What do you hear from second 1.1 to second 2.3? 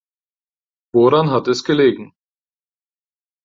hat es gelegen?